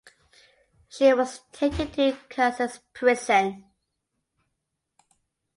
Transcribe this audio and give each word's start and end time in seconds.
She 0.89 1.13
was 1.13 1.41
taken 1.51 1.91
to 1.91 2.13
Caxias 2.27 2.79
prison. 2.91 3.65